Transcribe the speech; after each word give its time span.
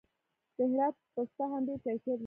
د 0.55 0.57
هرات 0.71 0.95
پسته 1.13 1.43
هم 1.51 1.61
ډیر 1.67 1.79
کیفیت 1.83 2.01
لري. 2.11 2.19